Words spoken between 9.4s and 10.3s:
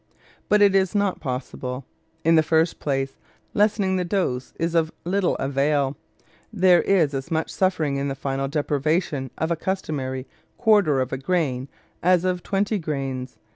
a customary